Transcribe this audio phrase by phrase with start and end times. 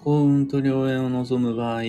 [0.00, 1.82] 幸運と良縁を望む場合、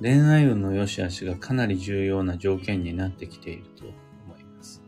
[0.00, 4.82] 恋愛運の良し悪しがかなり重要な条件になってきていると思います。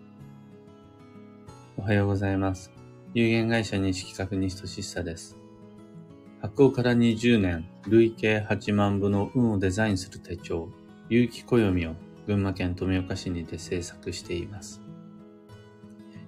[1.77, 2.73] おはようございます。
[3.15, 5.39] 有限会社西企画西俊久です。
[6.43, 10.69] 発行から20年、累計8万部の運をデザインする手帳、
[11.09, 11.95] 有機暦を
[12.27, 14.83] 群馬県富岡市にて制作しています。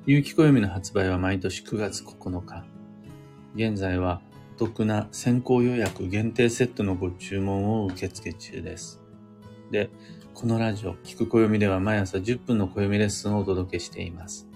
[0.07, 2.65] 有機暦の発売は毎年9月9日。
[3.57, 4.23] 現在は
[4.59, 9.01] 得な先行予約限定セットのご注文を受付中です。
[9.71, 9.89] で、
[10.35, 14.49] このラジオ、聞く暦では毎朝10分の暦レッスンをお届けしています。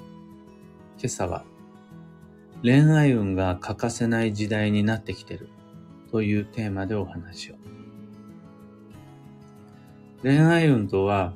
[0.98, 1.45] 今朝は、
[2.62, 5.48] 恋愛運が欠かせない時代になってきてる
[6.11, 7.55] というテーマでお話を。
[10.23, 11.33] 恋愛運とは、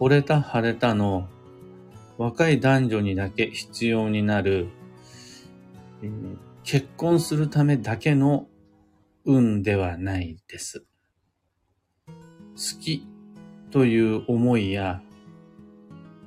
[0.00, 1.28] 惚れた腫れたの
[2.16, 4.68] 若い男女にだけ必要になる、
[6.02, 8.46] えー、結婚するためだけの
[9.24, 10.84] 運ではないです。
[12.06, 13.06] 好き
[13.70, 15.02] という思いや、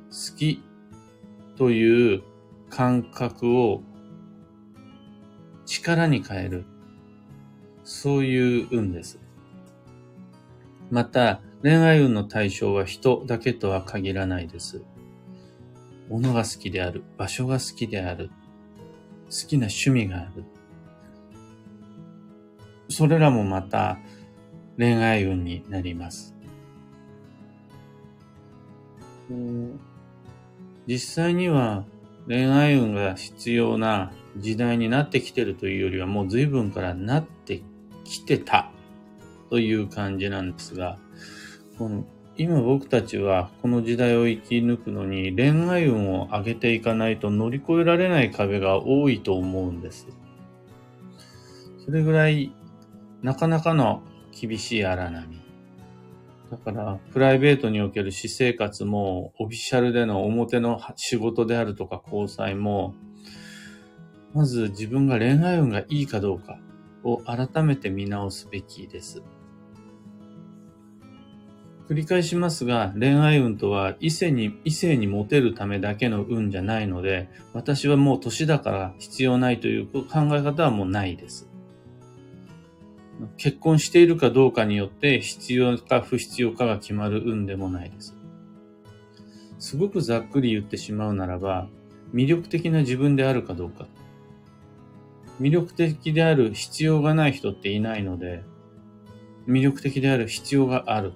[0.09, 0.63] 好き
[1.58, 2.23] という
[2.69, 3.81] 感覚を
[5.66, 6.66] 力に変える。
[7.83, 9.19] そういう運です。
[10.89, 14.83] また、恋愛運の対象は人だけとは限らないです。
[16.09, 18.30] 物が好きである、場所が好きである、
[19.26, 20.44] 好きな趣味がある。
[22.90, 23.98] それらもまた
[24.78, 26.36] 恋愛運になります。
[30.88, 31.86] 実際には
[32.28, 37.64] 恋愛運が必要な時代になってきてるというよりはもう随分からなって
[38.03, 38.72] きてた
[39.50, 40.98] という感じなんですが、
[41.78, 42.06] この
[42.38, 50.08] 今僕たちはこの時代を生き抜くのに恋愛運を上げていかないと乗り越えられない壁が多いと思うんです。
[51.86, 52.52] それぐらい
[53.22, 55.45] なかなかの厳しい荒波。
[56.52, 62.94] だから、プライベートにおける私生活も、オフィシャルでの表の仕事であるとか交際も、
[64.34, 66.59] まず自分が恋愛運がいいかどうか
[67.03, 69.23] を改めて見直すべきです。
[71.88, 81.47] 繰り返しますが、恋愛運とは異性に、異性にモテるためだけの運じゃないので、私はもう年だから必要ないという考え方はもうないです。
[83.38, 88.16] 結婚しているかどうかによって必要か不必要かが決まる運でもないです。
[89.59, 91.67] すごくざっくり言ってしまうならば、
[92.13, 93.88] 魅力的な自分であるかどうか。
[95.40, 98.44] 魅力的である必要がない人っていないので、
[99.47, 101.13] 魅力的である必要がある。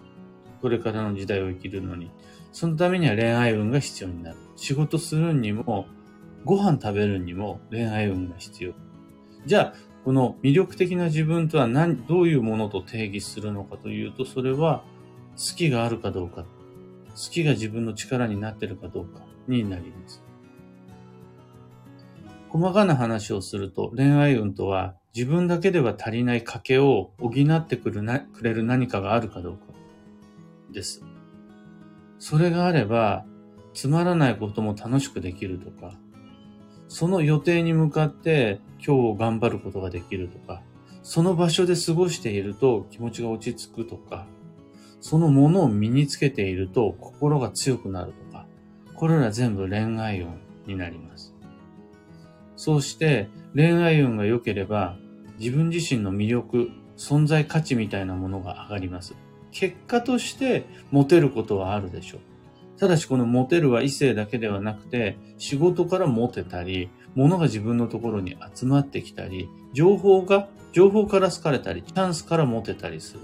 [0.62, 2.12] これからの時代を生きるのに。
[2.52, 4.38] そのためには恋愛運が必要になる。
[4.56, 5.88] 仕事するにも、
[6.46, 8.74] ご飯食べるにも恋愛運が必要。
[9.46, 9.74] じゃあ、
[10.06, 14.84] この魅力的な自分とは何、どういうものと定義するのかというと、それは
[15.38, 16.46] 好きがあるかどうか、好
[17.32, 20.24] きが自分の力になってるかどうかになります。
[22.50, 29.69] 細かな話をすると、恋愛運とは自分だけでは足りない賭けを補ってくるなくれる何かがあるかどうか。
[30.72, 31.04] です。
[32.20, 33.26] それがあれば、
[33.74, 35.98] つまらないことも楽しくできるとか、
[36.88, 40.64] その予定に向かって今日を頑張ることができるとか、
[41.04, 44.28] その場所で過ごしていると気持ちが落ち着くとか、
[45.02, 48.46] そのものを身につけていると心が強くなるとか、
[48.96, 51.34] これら全部恋愛運になります。
[52.56, 54.98] そうして恋愛運が良ければ
[55.40, 59.16] 自分自身の魅力、存在価値みたいなものが上がります。
[59.52, 62.20] 結果としてモテることはあるでしょう。
[62.80, 73.20] ただしこのモテるは異性だけではなくて、仕事からモテたり、物が自分のところに集まってきたり、情報が、情報から好かれたり、チャンスからモテたりする。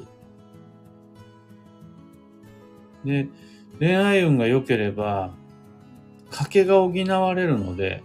[3.05, 3.29] で、
[3.79, 5.33] 恋愛運が良ければ、
[6.31, 8.03] 賭けが補われるので、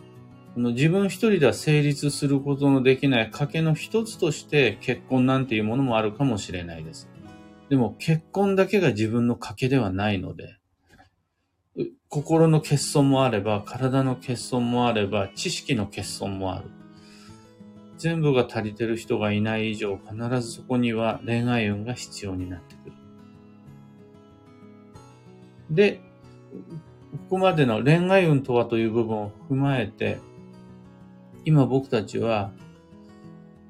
[0.55, 7.09] この自分一人では成立することのできない賭けの一つとして結婚なんていうものもあるかもしれないです。
[7.71, 10.57] でも結婚だけが自分の賭けではないので、
[12.09, 16.65] 心の欠損もあれば、体の欠損もあれば、知識の欠損もある。
[17.97, 22.93] 全部が足りてる人がいない以上、必ずそこには恋愛運が必要になってくる。
[25.71, 26.01] で、
[27.13, 30.19] ここまでの恋愛運とはという部分を踏まえて、
[31.45, 32.51] 今僕たちは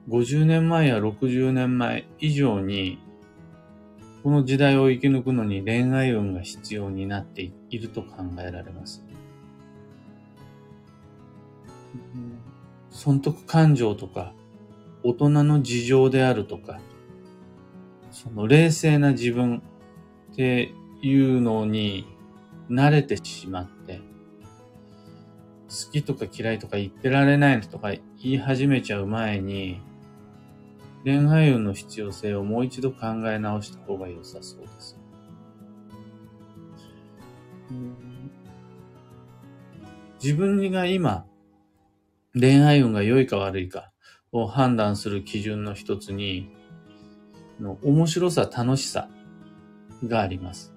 [0.08, 2.98] 50年前や60年前以上に
[4.22, 9.02] この時代を生き抜くのに恋愛運が必要になっていると考えられます。
[12.90, 14.34] 損得感情とか、
[15.02, 16.80] 大人の事情であるとか、
[18.10, 19.62] その冷静な自分
[20.32, 22.06] っていうのに
[22.68, 24.00] 慣れてしまって、
[25.68, 29.80] 好きとか嫌いとか言ってられないとか言い始めちゃう前に、
[31.04, 34.98] 恋愛運の必要性をもう一度考え直した方が良さそうです。
[40.22, 41.24] 自分が今、
[42.34, 43.90] 恋愛運が良いか悪いか
[44.32, 46.50] を判断する基準の一つに、
[47.58, 49.08] の面白さ、楽しさ
[50.06, 50.74] があります。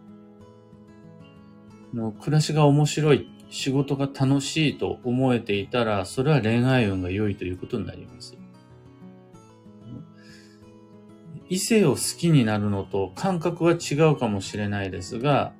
[1.93, 8.42] の暮らしが面白い、仕事が楽しいと思えていたら、それは恋愛運が良いということになります。
[11.53, 15.53] 異性を好きになるのと感覚は違うかもしれないですが、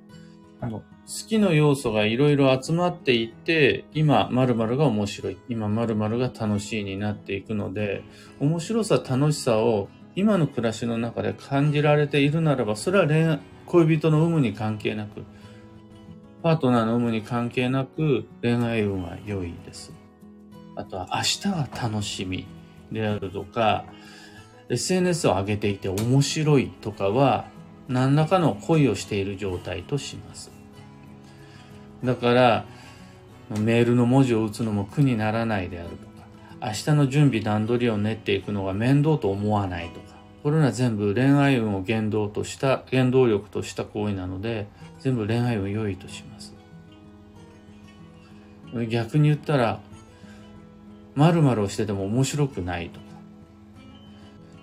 [0.60, 0.86] あの好
[1.28, 8.04] きの要素がいろいろ集まっていって、今〇〇が面白い、今〇〇が楽しいになっていくので、
[8.40, 15.26] 面白さ、楽しさを今の暮らしの中で感じられているならば、それは恋、恋人の有無に関係なく、
[16.42, 19.94] パートナーの有無に関係なく、恋愛運は良いです。
[20.76, 22.48] あとは、明日は楽しみ
[22.92, 23.86] であるとか、
[24.70, 27.46] SNS を上げていて面白いとかは、
[27.88, 30.52] 何らかの恋をしている状態とします。
[32.04, 32.66] だから、
[33.50, 44.68] メールの文字を打つのも苦にならないであるとか、明日の準備段取りを練っていくのが面倒と思わないとか、これら全部恋愛運を原動とした、原動力とした行為なので、
[45.00, 46.54] 全部恋愛運良いとします。
[48.90, 49.80] 逆に言ったら、
[51.16, 53.06] 〇〇をしてても面白くないとか、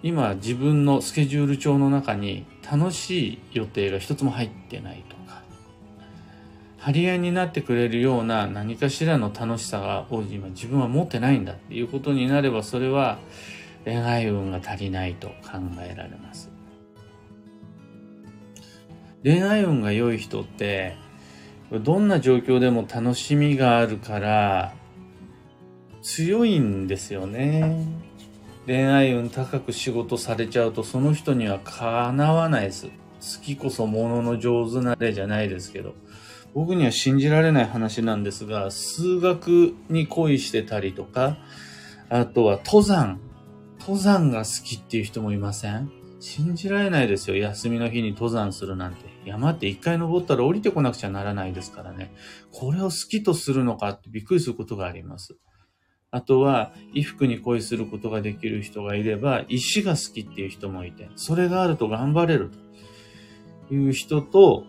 [0.02, 5.42] 今自分のスケジュール帳の中に楽しい予定が一つも入ってないとか、
[6.78, 13.18] 張り合いになってくれるような何かしらの楽しさを今自分は持ってないんだっていうことになればそれは
[13.84, 16.50] 恋愛運が足りないと考えられます。
[19.22, 20.96] 恋愛運が良い人って
[21.70, 24.72] どんな状況でも楽しみがあるから
[26.02, 28.09] 強いんですよね。
[28.70, 32.86] 恋愛運高く仕事されちゃうとその人にはかなわないです。
[32.86, 32.92] 好
[33.44, 35.96] きこそものの上手な例じゃないですけど。
[36.54, 41.38] 僕には信じられない話なんですが、数学に恋してたりとか、
[42.10, 43.18] あとは登山。
[43.80, 45.90] 登山が好きっていう人もいません？
[46.20, 47.36] 信じられないですよ。
[47.36, 49.00] 休みの日に登山するなんて。
[49.24, 52.14] 山って一回登ったら降りてこなくちゃならないですからね。
[52.52, 55.36] これを好きとするのかってびっくりすることがあります。
[56.12, 62.50] あとは、衣服に恋することができる人がいれば、石が好きっていう人もいて、それがあると頑張れる
[63.68, 64.64] という人と、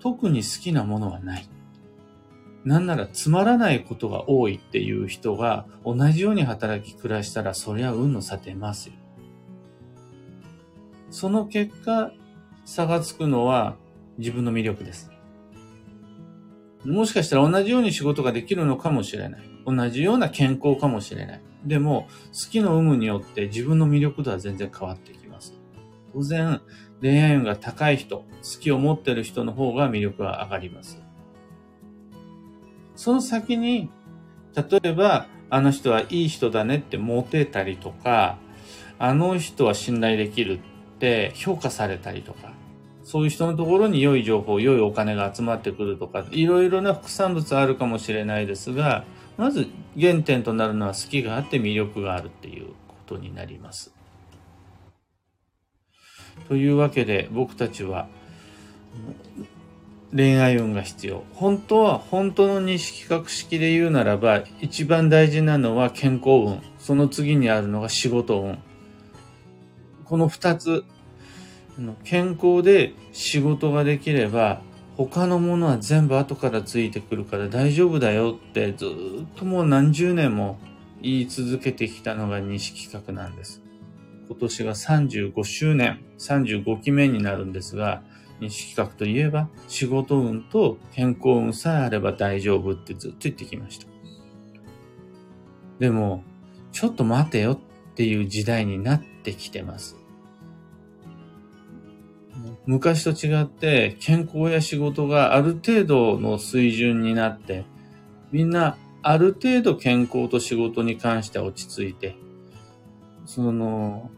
[0.00, 1.48] 特に好きなものはない。
[2.64, 8.94] なんならつまらないことが多いっていう人が同じように働き暮らしたらそりゃ運の差出ますよ。
[11.10, 12.12] その結果、
[12.64, 13.76] 差がつくのは
[14.18, 15.10] 自分の魅力です。
[16.84, 19.57] もしかしたら同じように仕事ができるのかもしれない。
[19.76, 21.40] 同じような健康かもしれない。
[21.64, 25.54] でも、好きの有無によって自分の魅力度は全然変わってきます。
[26.12, 26.60] 当然、
[27.00, 28.24] 恋愛運が高い人、好
[28.60, 31.02] きを持ってる人の方が魅力が上がります。
[32.96, 33.90] その先に、
[34.54, 38.38] 例えば、あの人はいい人だねってモテたりとか、
[38.98, 40.60] あの人は信頼できるっ
[40.98, 42.52] て評価されたりとか、
[43.04, 49.04] そういう人のところに良い情報、良いお金が集まってくるとか、いろいろな副産物あるかもしれないですが、
[49.38, 49.68] まず
[49.98, 53.94] 原点となるのは好きがあって魅力があるっていうことになります。
[56.48, 58.08] というわけで僕たちは
[60.14, 61.24] 恋愛運が必要。
[61.34, 66.62] 本当は、本当の認識格式で言うならば、一番大事なのは健康運。
[66.78, 68.58] その次にあるのが仕事運。
[70.04, 70.84] この二つ、
[72.04, 74.62] 健康で仕事ができれば、
[75.06, 78.88] 他のものは全部後からついてくるから大丈夫だよってずっ
[79.36, 80.58] ともう何十年も
[81.00, 83.62] 言い続けてきたのが西企画なんです。
[84.28, 88.02] 今年が35周年、35期目になるんですが、
[88.40, 93.86] 西企画といえば仕事運と健康運さえあれば大丈夫ってずっと言ってきました。
[95.78, 96.24] でも、
[96.72, 97.58] ちょっと待てよっ
[97.94, 99.96] ていう時代になってきてます。
[102.68, 107.64] 昔と違って健康や仕事がある程度の水準になって、
[108.30, 112.14] みんなある程度健康と仕事に関して落ち着いて、
[113.24, 114.10] その、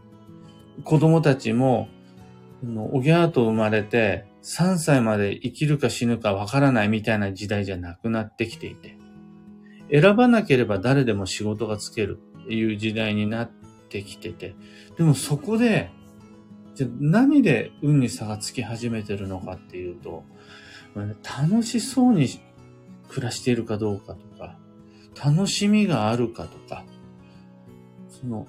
[0.83, 1.87] 子供たちも、
[2.91, 8.97] おぎゃーと生まれて、3歳まで生きるか死ぬかわからないみたいな時代じゃなくなってきていて、
[9.89, 13.51] 選ばなければ誰でも仕事がつけるっていう時代になっ
[13.87, 14.55] てきてて、
[14.97, 15.89] でもそこで、
[16.73, 20.23] じゃ何で運に差がつき始めてるのかっていうと、
[20.95, 22.27] 楽しそうに
[23.09, 24.57] 暮らしているかどうかとか、
[25.23, 26.83] 楽しみがあるかとか、
[28.09, 28.47] その、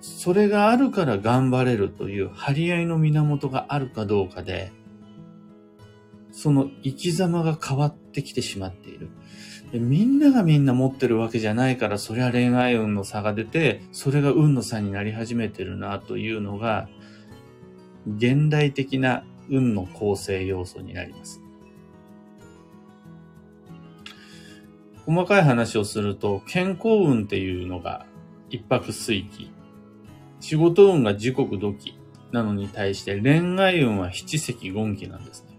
[0.00, 4.72] それがあるから頑張れるという張り合いの源があるかどうかで、
[6.32, 9.10] その生き様が変わってきてしまっている。
[9.72, 16.88] みんながみんな持ってるわけじゃないから、そりゃ恋愛運の差が出て、それが運の差になり始めてるなというのが、
[18.16, 21.40] 現代的な運の構成要素になります。
[25.06, 28.06] 細かい話をすると、健康運っていうのが
[28.48, 29.50] 一泊水期。
[30.40, 31.98] 仕事運が時刻土期
[32.32, 35.49] なのに対して恋愛運は七石権期なんです。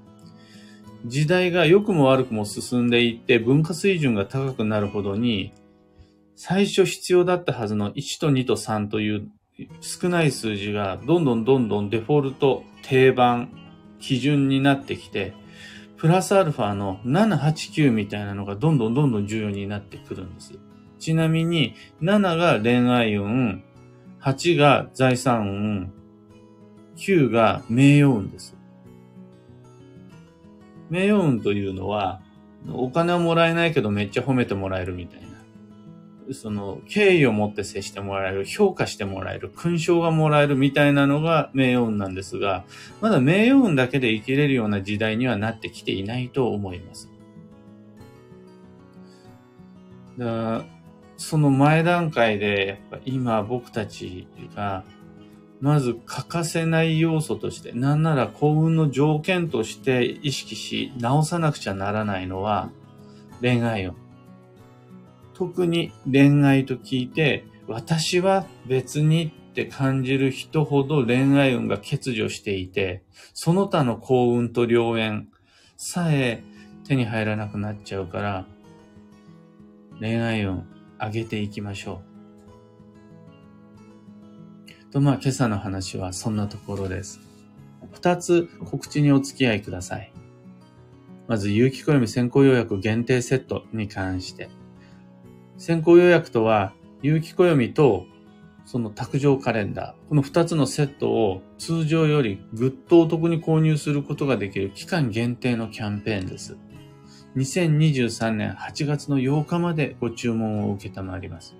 [1.06, 5.54] 時代が良くも悪くも進んでいって文化水準が高くなるほどに
[6.36, 9.32] 最初必要だったはずの1と2と3という
[9.82, 13.50] 少ない数字がどんどんどんどんデフォルト、定番、
[14.00, 15.34] 基準になってきて、
[15.98, 20.54] プラスアルファの7、8、9みたいなのがどんどんどんどん重要になってくるんです。
[21.00, 23.64] ちなみに、7が恋愛運、
[24.22, 25.94] 8が財産運、
[26.98, 28.58] 9が名誉運です。
[30.92, 32.22] 名誉運というのは、
[32.72, 36.34] お金はもらえないけどめっちゃ褒めてもらえるみたいな。
[36.34, 42.66] その、敬意を持って接してもらえる、評価してもらえる、勲章がもらえるみたいなのが名誉運なんですが、
[43.00, 47.10] まだ名誉運だけで生きれるような時代にはなってきていないと思います。
[50.18, 50.66] だ
[51.18, 54.84] その前段階で、やっぱ今僕たちが、
[55.62, 62.72] まず欠かせない要素として、なんなら幸運の条件として意識し直さなくちゃならないのは
[63.42, 63.96] 恋愛運。
[65.36, 73.04] 特に恋愛と聞いて、私は別にって感じる人ほど恋愛運が欠如していて、
[73.34, 75.28] その他の幸運と良縁
[75.78, 76.44] さえ
[76.88, 78.46] 手に入らなくなっちゃうから、
[80.00, 80.66] 恋愛運
[81.00, 82.11] 上げていきましょう。
[84.92, 87.20] と、まあ今朝の話はそんなところです。
[87.94, 90.12] 二つ告知にお付き合いください。
[91.28, 94.50] まず、有機暦先行予約限定セットに関して。
[95.58, 98.06] 先行予約とは、有機暦と
[98.66, 106.58] その卓上カレンダー、この2つのセットを通常よりぐっとお得に購入することができる期間限定のキャンペーンです。
[107.36, 111.56] 2023年8月の8日までご注文を受けたまります。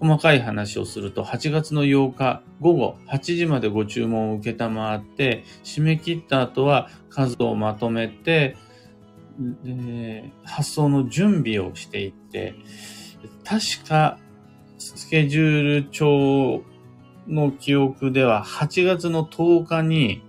[0.00, 8.56] 細かい話をすると、8月の8日午後8時までご注文を受けたまわって、締め切った後は数をまとめて、
[10.44, 12.54] 発送の準備をしていって、
[13.44, 14.18] 確か
[14.78, 16.62] スケジュール帳
[17.28, 20.22] の記憶では8月の10日に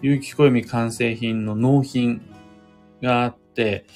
[0.00, 2.22] 有機暦完成品の納品
[3.02, 3.86] があって、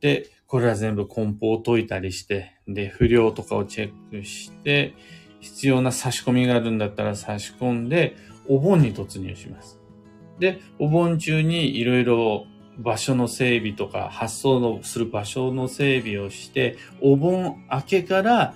[0.00, 4.94] で、これは全部梱包を解いたりして、で、不良とかをチェックして、
[5.40, 8.16] 必要な差し込みがあるんだったら差し込んで、
[8.48, 9.78] お盆に突入します。
[10.38, 12.46] で、お盆中にいろいろ
[12.78, 18.54] 場所の整備とか発送のする場所の整備をして、お盆明けから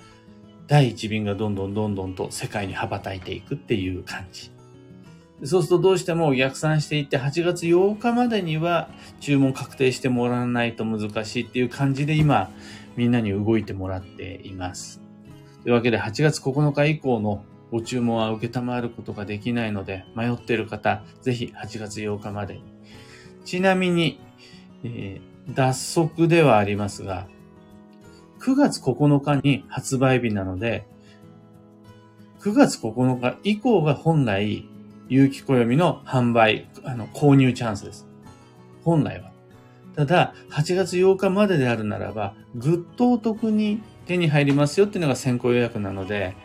[0.65, 4.52] 第一便がどんどんどんどんと世界に羽ばたいていくっていう感じ。
[5.43, 12.51] そうするとどうしても逆算していって8月8日までには注文確定してもらわないと難しいっていう感じで今
[12.95, 15.01] みんなに動いてもらっています。
[15.63, 22.59] というわけで8月9日以降のご注文は受けたまわることができないので迷っている方、ぜひ8月8日まで
[23.45, 24.19] ちなみに、
[24.83, 27.27] えー、脱足ではありますが、
[28.39, 30.85] 9月9日に発売日なので、
[32.41, 34.67] 9月9日以降が本来、
[35.09, 38.07] 有機暦の販売、あの、購入チャンスです。
[38.83, 39.31] 本来は。
[39.95, 46.35] ただ、8月8日までであるならば、ぐっとお得に手に入りますよっていうのが先行予約なので、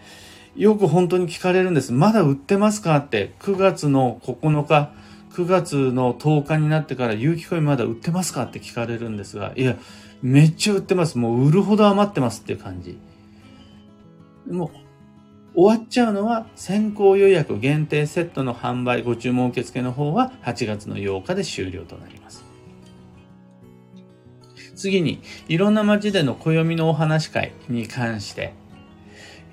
[0.56, 1.92] よく本当に聞かれるんです。
[1.92, 4.92] まだ売ってますかって、9月の9日、
[5.32, 9.76] 9月の10日になってから有機コインまだ売ってますかって聞かれるんですが、いや、
[10.20, 11.16] めっちゃ売ってます。
[11.16, 12.98] もう売るほど余ってますっていう感じ。
[14.50, 14.87] もう、
[15.54, 22.44] 終わっちゃうのは先行予約限定セットの販売、ご注文受付の方は8月の8日で終了となります。
[24.76, 28.54] 次に、いろんな街での暦のお話会に関して、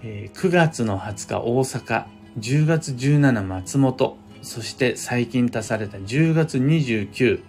[0.04, 2.06] え9月の20日大阪、
[2.40, 7.42] 10月17松本、そして最近足された10月29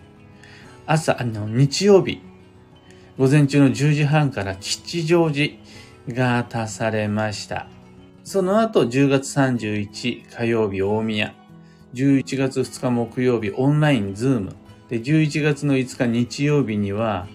[0.87, 2.23] 朝、あの、日曜日、
[3.19, 5.55] 午前中の10時半から吉祥寺
[6.09, 7.67] が足されました。
[8.27, 11.33] その後、10月31火曜日大宮、
[11.95, 14.57] 11月2日木曜日オンラインズーム、
[14.89, 17.29] で、11月の5日日曜日には、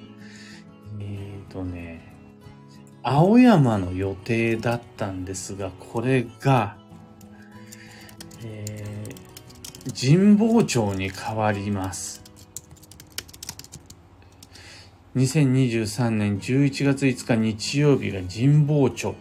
[1.00, 2.14] えっ、ー、とね、
[3.04, 6.76] 青山の予定だったんですが、これが、
[8.44, 12.22] えー、神保町に変わります。
[15.16, 19.16] 2023年11月5日日曜日が神保町。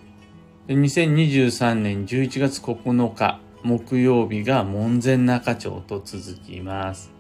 [0.75, 7.11] 2023年11月9日木曜日が門前仲町と続きます。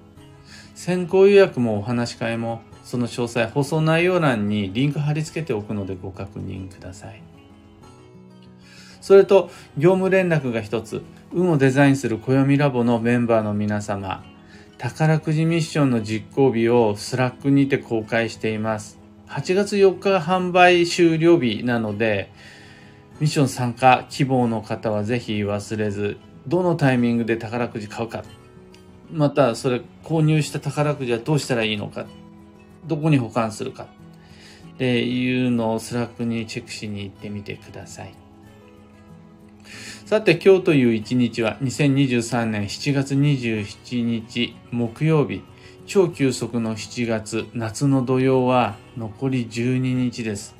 [0.76, 7.20] 先行予約もお話し会もその詳細放送内容欄にリンク貼り付けておくのでご確認ください。
[9.00, 11.02] それと業務連絡が一つ、
[11.32, 14.22] 運をデザインする暦ラボのメンバーの皆様、
[14.78, 19.00] 宝くじミッションの実行日をスラックにて公開しています。
[19.26, 22.30] 8月4日販売終了日なので、
[23.20, 28.24] ミッション参加希望の方はぜひ忘れず、どのタイミングで宝くじ買うか、
[29.12, 32.06] またそれ購入した宝くじはどうしたらいいのか、
[32.86, 33.88] どこに保管するか
[34.74, 38.14] っていうのをスラックにチェックしに行ってみてください。
[40.06, 45.42] さて今日という一日は2023年7月27日木曜日
[45.86, 50.59] 超急速の7月夏の土用は残り12日です。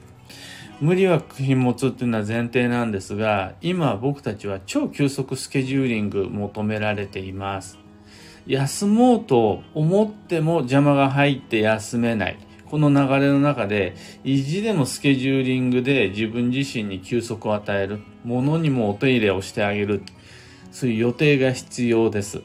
[0.81, 7.79] 無理は禁物っていうのは前提なんですが今僕たちは超急速スケジューリング求められています。
[8.47, 12.39] 休もうと思っても邪魔が入って休めない。
[12.71, 18.01] この流れの中で、意地でもスケジューリングで自分自身に休息を与える。
[18.25, 20.03] ものにもお手入れをしてあげる。
[20.71, 22.43] そういう予定が必要です。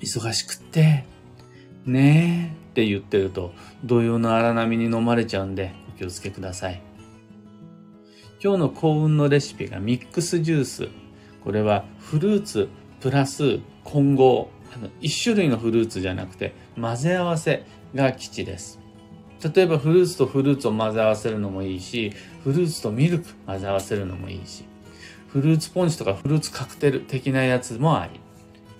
[0.00, 1.04] 忙しくって、
[1.86, 3.52] ねえって言ってると、
[3.84, 6.82] 同様の荒波に飲まれちゃうんで、気をつけください。
[8.42, 10.88] 今日の幸運のレシピがミックスジュース。
[11.44, 12.68] これはフルーツ
[13.00, 14.50] プラス混合。
[14.74, 18.80] あの一種類のフルーツじゃなくて混ぜ合わせが吉です。
[19.54, 24.64] 例えばフルーツとフルーツを混ぜ合わせるのもいいし、フルーツとミルク混ぜ合わせるのもいいし、
[25.28, 28.18] フルーツポンチとかフルーツカクテル的なやつもあり。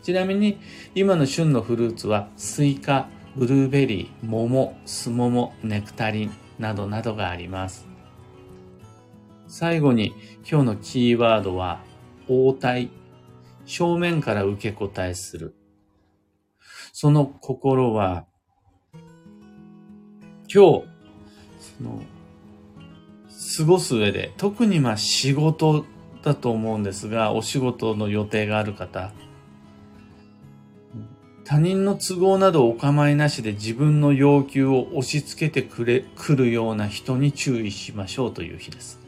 [0.03, 0.59] ちなみに
[0.97, 7.87] 今の旬のフルーツはスイカ、ブルーベリー、桃、スモモ、ネクタリンなどなどがあります。
[9.47, 10.15] 最後に
[10.49, 11.81] 今日のキーワードは
[12.29, 12.91] 応対。
[13.65, 15.55] 正面から受け答えする。
[16.93, 18.27] その心は
[20.55, 20.85] 今日、
[21.79, 22.03] その、
[23.57, 25.87] 過ごす上で、特にまあ仕事
[26.23, 29.13] だと思うんですが、お仕事の予定がある方、
[31.45, 39.01] 他人の都合などお構いなしで自分の要求を押し付けてくれ、くるような人に注意しましょうという日です。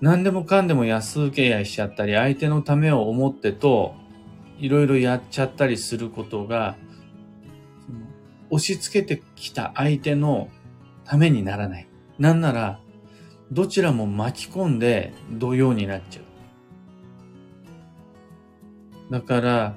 [0.00, 3.94] 何でもかんでも安請け合いしちゃったり、相手のためを思ってと、
[4.58, 6.76] いろいろやっちゃったりすることが、
[8.50, 10.48] 押し付けてきた相手の
[11.04, 11.88] ためにならない。
[12.18, 12.80] なんなら、
[13.52, 16.29] どちらも巻き込んで同様になっちゃう。
[19.10, 19.74] だから、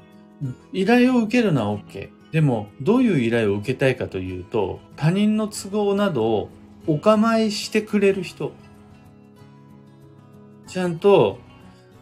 [0.71, 2.09] 依頼を受けるのは OK。
[2.31, 6.49] でも、どういう依頼を受けたいかというと、他人の都合などを
[6.87, 8.51] お構いしてくれる人。
[10.67, 11.39] ちゃんと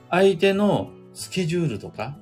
[0.10, 2.16] 相手のスケジュールとか、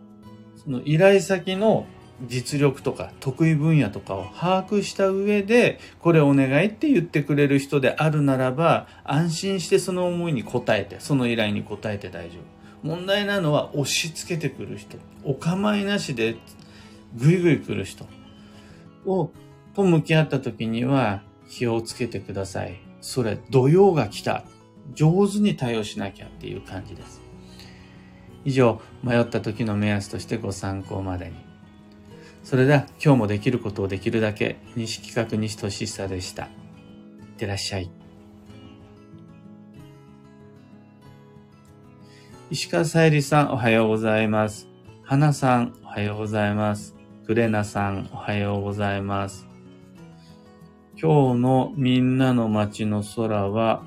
[0.55, 1.85] その依頼先の
[2.27, 12.58] 実力とか得意分野とかを把握した上で、これお願いって言ってくれる人であるならば、安心してその思いに応えて、その依頼に応えて大丈夫。
[12.83, 14.97] 問題なのは押し付けてくる人。
[15.23, 16.37] お構いなしで
[17.15, 18.05] ぐいぐい来る人
[19.05, 19.31] を、
[19.75, 22.79] と向き合った時には気をつけてください。
[23.01, 24.43] それ、土曜が来た。
[24.93, 27.21] 上手に対応しなきゃっていう感じです。
[28.45, 31.33] 以上、迷った時の目安としてご参考までに。
[32.43, 36.45] それでは今日もできることをできるだけ西企画西俊久でした。
[36.45, 36.49] いっ
[37.37, 37.98] てらっしゃい。
[42.51, 44.67] 石川さゆりさんおはようございます。
[45.03, 46.95] 花さんおはようございます。
[47.27, 49.45] グレナさんおはようございます。
[50.99, 53.85] 今日のみんなの街の空は、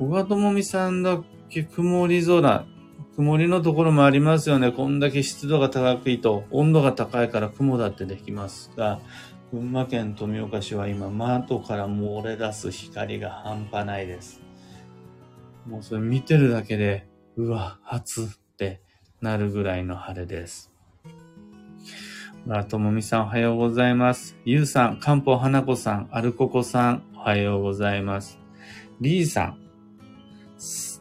[0.00, 2.66] 小川智美さんだけ曇り空
[3.14, 4.72] 曇りのところもありますよね。
[4.72, 8.98] こんだけ湿度が高くいと、温度が高いから雲だってできますが、
[9.52, 14.42] 群馬県富岡市は今、窓から漏れ出す光が半端ないです。
[15.64, 17.06] もうそれ見てるだけで、
[17.40, 18.26] うわ、初っ
[18.58, 18.82] て
[19.22, 20.70] なるぐらいの晴れです。
[22.50, 24.36] あ、ともみさんおはようございます。
[24.44, 28.38] ゆうさん、かんぽはなこさん、アルココさん、おはようございます。
[29.00, 29.58] リーさん、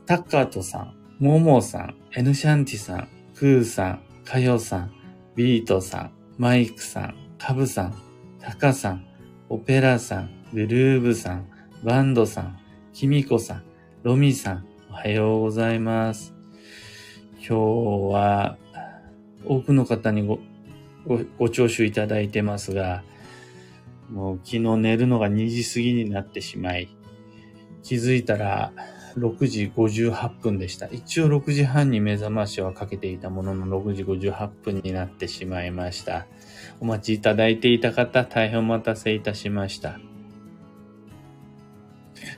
[0.05, 4.93] タッカートさん、モモさん、エヌシャンティさん、クーさん、かよさん、
[5.35, 7.95] ビートさん、マイクさん、カブさん、
[8.39, 9.05] タカさん、
[9.49, 11.49] オペラさん、グルーブさん、
[11.83, 12.57] バンドさん、
[12.93, 13.63] キミコさん、
[14.03, 14.68] ロミさん、
[15.01, 16.33] はようございます。
[17.35, 17.55] 今日
[18.13, 18.57] は、
[19.45, 20.39] 多くの方にご、
[21.07, 23.01] ご、ご聴取いただいてますが、
[24.11, 26.89] もう昨日寝るのが2時過ぎになってしまい、
[27.81, 28.73] 気づいたら
[29.15, 30.87] 6時58分でした。
[30.87, 36.27] 一応6時半に目覚ましはかけていたものの6時58分になってしまいました。
[36.81, 39.97] お待ちいただいていた方、大変お待たせいたしました。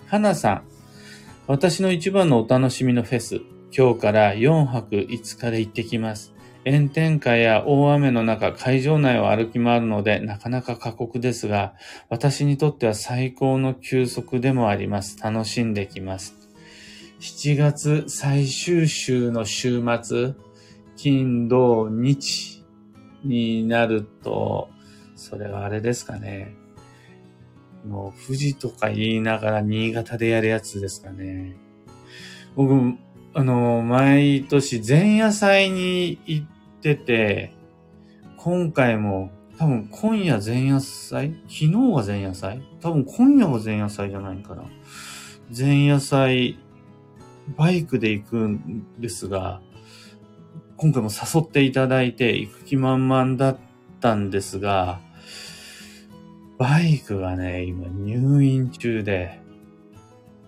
[0.06, 0.71] 花さん、
[1.52, 3.42] 私の一番のお楽しみのフェス、
[3.78, 6.34] 今日から4泊5日で行ってきます。
[6.66, 11.74] 炎天下や大雨の中、会場内を歩き回るので、なかなか過酷ですが、
[12.08, 15.20] 私にとっては最高の休息でもあります。
[15.20, 16.36] 楽しんできます。
[17.20, 20.36] 7月最終週の週末、
[20.96, 22.64] 金、土、日
[23.26, 24.70] になると、
[25.18, 26.61] それはあれですかね。
[27.86, 31.56] もう富士とか言いながら新潟でやるやつですかね。
[32.56, 32.96] 僕、
[33.34, 36.48] あの、毎年前夜祭に行っ
[36.82, 37.54] てて、
[38.38, 41.36] 今回も多分今夜前夜祭？
[41.44, 42.62] 昨日は前夜祭？
[42.82, 44.64] 多分今夜は前夜祭じゃないかな。
[45.56, 46.58] 前夜祭、
[47.58, 49.62] バイクで行くんですが、
[50.78, 53.58] 今回も誘っていただいて行く気満々だっ
[54.00, 55.00] たんですが、
[56.62, 59.42] バイクがね、今入院中で、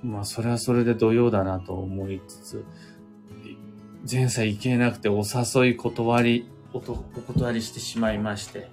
[0.03, 2.65] まあ、それはそれで土曜だなと思いつつ、
[4.09, 8.69] 前菜行けなくてお誘い断り、お断りしてしまいまして、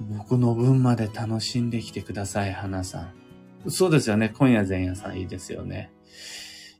[0.00, 3.12] 僕の分まで楽しんできてください、花さ
[3.66, 3.70] ん。
[3.70, 4.30] そうですよね。
[4.30, 5.92] 今夜前夜さんいいですよね。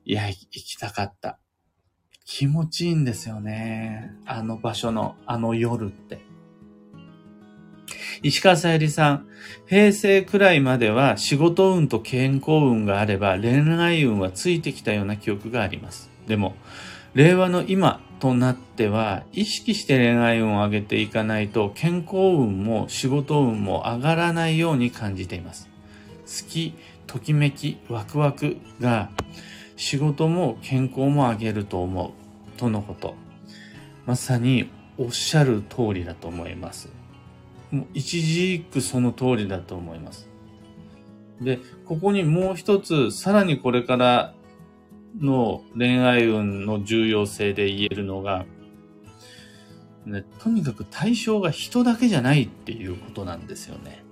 [0.06, 1.38] いや、行きたかった。
[2.24, 4.10] 気持ちいいんですよね。
[4.24, 6.33] あの場所の、あの夜って。
[8.24, 9.26] 石川さゆりさん、
[9.66, 16.10] 平成くらいまでは仕事運と健康運があれば恋愛運はついてきたような記憶があります。
[16.26, 16.56] でも、
[17.12, 25.68] 令和の今となっては意識して恋愛運を上げていかないと健康運も仕事運も上がらないように感じています。
[26.22, 26.74] 好き、
[27.06, 29.10] ときめき、ワクワクが
[29.76, 33.16] 仕事も健康も上げると思うとのこと。
[34.06, 37.03] まさにおっしゃる通りだと思います。
[37.74, 40.28] もう一字一句その通りだと思います。
[41.40, 44.34] で、ここにもう一つ、さらにこれから
[45.20, 48.46] の恋愛運の重要性で言えるのが、
[50.06, 54.04] ね、とにかく対象が人だけじゃないっていうことなんですよね。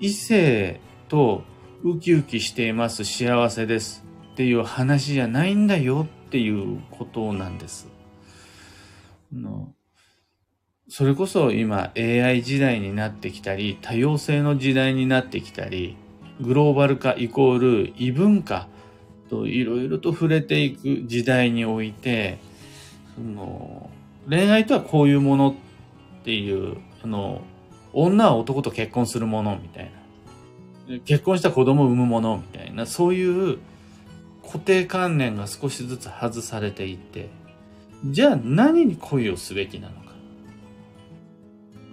[0.00, 1.44] 異性と
[1.84, 7.88] ウキウキしています幸せですっていう話じゃないんだよっていうことなんです。
[9.32, 9.72] の
[10.90, 15.96] それこそ今 AI 時代になってきたり、多様性の時代になってきたり、
[16.40, 18.68] グローバル化イコール異文化
[19.28, 22.38] といろいろと触れていく時代において、
[23.14, 23.90] その
[24.28, 25.50] 恋愛とはこういうもの
[26.20, 27.42] っていう、あの、
[27.92, 29.90] 女は男と結婚するものみたい
[30.88, 31.00] な。
[31.04, 33.58] 結婚した子供を産むものみたいな、そういう
[34.42, 37.28] 固定観念が少しずつ外されていって、
[38.06, 40.07] じゃあ何に恋をすべきなのか。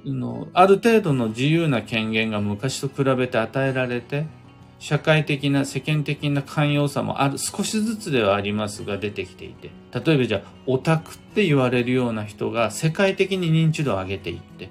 [0.06, 4.26] のある程度の自由な権限が昔と比べて与えられて、
[4.80, 14.70] 社会的な世間的な寛容さもある、少しずつではありますが出てきていて、例えばじゃあオタクって言われるような人が世界的に認知度を上げていって、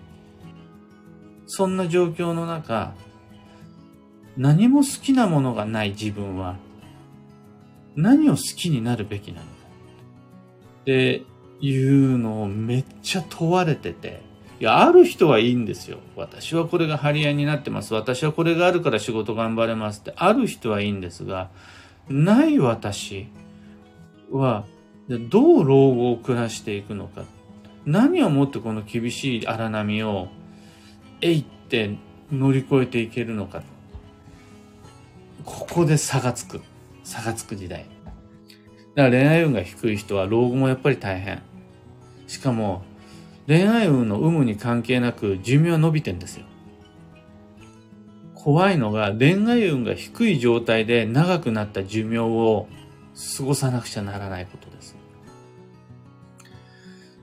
[1.46, 2.94] そんな状況の中、
[4.36, 6.56] 何も好きなものがない自分は、
[7.96, 9.52] 何を好きになるべきなのか。
[10.82, 11.22] って
[11.60, 14.22] いうのをめっちゃ問われてて、
[14.64, 15.98] や、ある人はいいんですよ。
[16.16, 17.94] 私はこれが張り合いになってます。
[17.94, 20.12] 私はこれがあるから仕事頑張れますって。
[20.16, 21.50] ある人はいいんですが、
[22.09, 23.29] ない私
[24.31, 24.64] は、
[25.09, 27.24] どう老後を暮らしていくのか。
[27.85, 30.29] 何をもってこの厳しい荒波を、
[31.20, 31.96] えいって
[32.33, 33.62] 乗り越えていけるのか。
[35.44, 36.61] ここで差がつく。
[37.03, 37.87] 差がつく時代。
[38.94, 41.42] だから恋愛運が低い人は老後もやっぱり大変。
[42.27, 42.83] しかも
[43.46, 46.46] 恋愛運の有無に関係なく寿命は伸びてんですよ。
[48.35, 52.68] 怖いのが恋愛運が低い状態で長くなった寿命を
[53.37, 54.96] 過ごさなくちゃならないことです。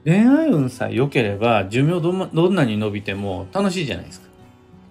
[0.03, 4.27] 恋愛運さえ良ければ寿命どどんなに伸びても楽しいじゃないですか。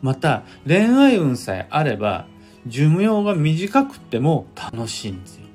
[0.02, 2.26] また、恋愛運さえあれば
[2.66, 5.46] 寿命が短くても楽しいんですよ。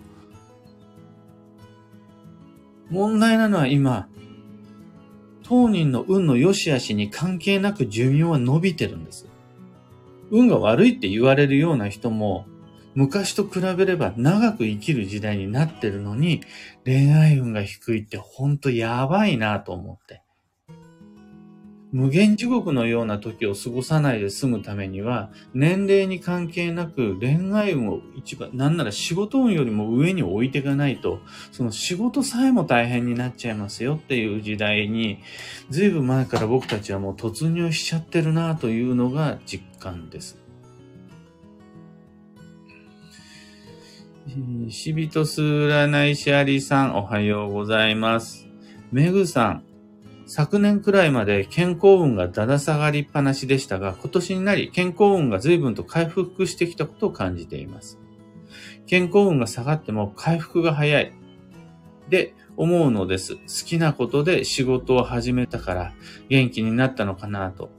[2.89, 4.07] 問題なのは今、
[5.47, 9.27] 当人の運の良し悪しに関係なく寿命は伸びてるんです。
[10.31, 12.47] 運が悪いって言われるような人も、
[12.95, 16.41] 昔と比べれば長く生きる時代になってるのに、
[16.83, 20.23] 恋愛運が低いってほんとやばいなと思って。
[21.95, 31.21] 無限地獄のような時を過ごさないで済むためには、年齢に関係なく恋愛運を一番、なんなら仕事運よりも上に置いていかないと、
[31.53, 35.19] その仕事さえも大変になっちゃいますよっていう時代に、
[35.69, 40.37] ずいぶん前から僕たちはもう突入しちゃってるなというのが実感です。
[44.67, 48.49] しびとす占い師ありさん、おはようございます。
[48.91, 49.63] めぐさん、
[50.27, 57.99] 昨年くらいまで健康運がだだ下がりっぱなしでしたが、今年になり健康運が随分と回復してきたことを感じています。
[58.87, 61.13] 健康運が下がっても回復が早い。
[62.09, 63.35] で、思うのです。
[63.35, 65.93] 好きなことで仕事を始めたから
[66.29, 67.69] 元気になったのかなと。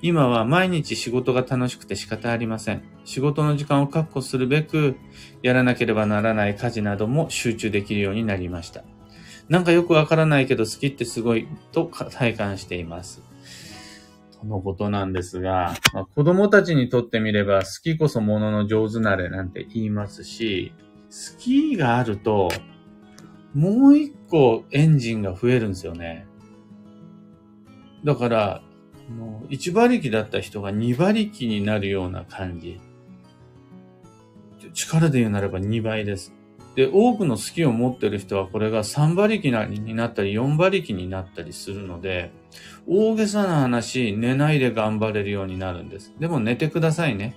[0.00, 2.82] 今は毎日仕事が楽しくて仕方ありません。
[3.04, 4.96] 仕事の時間を確保するべく、
[5.42, 8.84] やらなければならない家事なども集中できるようになりました。
[9.48, 13.22] なんかよくわからないけど好きってすごいと体感しています。
[14.40, 20.72] とのことなんですが、まあ、子供たちにとってみれば好きこそものの上手なれなんて言いますし、
[21.10, 22.50] 好きがあると、
[23.54, 26.26] もう一個エンジンが増えるんですよね。
[28.04, 28.62] だから、
[29.16, 32.80] もう1馬力だった人が2馬力になるような感じ。
[34.72, 36.32] 力で言うならば2倍です。
[36.74, 42.32] で、多くの好きを持ってる人はこれが3馬力になったり4馬力になったりするので、
[42.88, 46.12] 大げさな話、寝ないで頑張れるようになるんです。
[46.18, 47.36] でも寝てくださいね。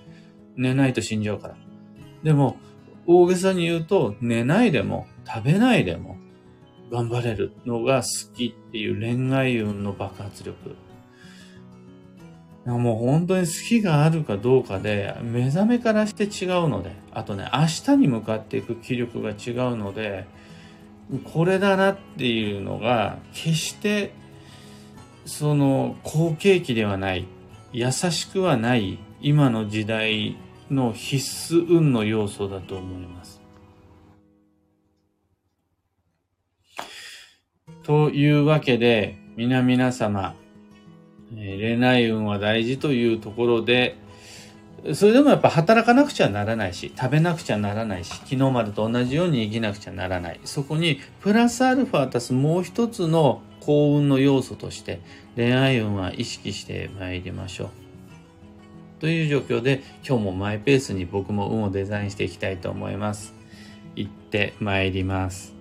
[0.55, 1.57] 寝ないと死んじゃうから。
[2.23, 2.57] でも、
[3.07, 6.17] 大げさに言うと、寝ないでも、食べないでも、
[6.91, 10.75] 頑張れるのが好きっていう恋愛運の爆発力。
[12.65, 20.25] もう本当に好きがあるかどうかで、目覚めからして違うので、あとね、明日に向かっていく気力が違うので、
[21.23, 24.13] これだなっていうのが、決して、
[25.25, 27.27] その、好景気ではない、
[27.71, 30.35] 優しくはない、今の時代
[30.71, 33.41] の必須運の要素だと思います。
[37.83, 40.33] というわけで、皆々様、
[41.35, 43.97] 恋愛運は大事というところで、
[44.93, 50.39] それでもやっぱ働かなくちゃならないし、食べなくちゃならないし、昨日までと同じように生きなくちゃならない。
[50.45, 55.01] そこにプラスアルファ足すもう一つの幸運の要素として
[55.35, 57.69] 恋愛運は意識して参りましょう。
[58.99, 63.33] という状況で今日もマイペースに僕も運をデザインしていきたいと思います。
[63.95, 65.54] 行って参ります。